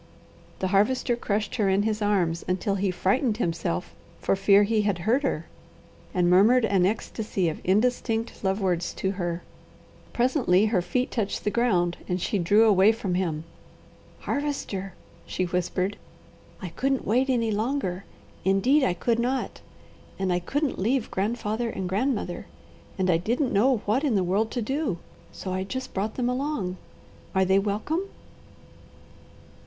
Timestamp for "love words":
8.43-8.95